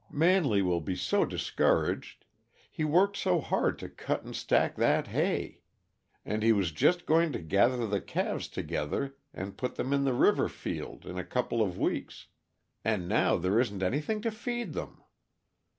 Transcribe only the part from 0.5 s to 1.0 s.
will be